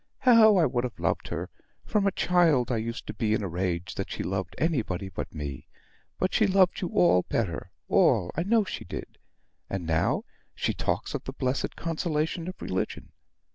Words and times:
How 0.21 0.57
I 0.57 0.65
would 0.65 0.83
have 0.83 0.97
loved 0.97 1.27
her! 1.27 1.51
From 1.85 2.07
a 2.07 2.11
child 2.11 2.71
I 2.71 2.77
used 2.77 3.05
to 3.05 3.13
be 3.13 3.35
in 3.35 3.43
a 3.43 3.47
rage 3.47 3.93
that 3.93 4.09
she 4.09 4.23
loved 4.23 4.55
anybody 4.57 5.09
but 5.09 5.31
me; 5.31 5.67
but 6.17 6.33
she 6.33 6.47
loved 6.47 6.81
you 6.81 6.87
all 6.89 7.21
better 7.29 7.71
all, 7.87 8.31
I 8.35 8.41
know 8.41 8.63
she 8.63 8.83
did. 8.83 9.19
And 9.69 9.85
now, 9.85 10.23
she 10.55 10.73
talks 10.73 11.13
of 11.13 11.25
the 11.25 11.33
blessed 11.33 11.75
consolation 11.75 12.47
of 12.47 12.59
religion. 12.63 13.11